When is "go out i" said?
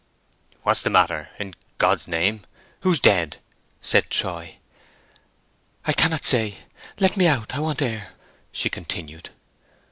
7.25-7.59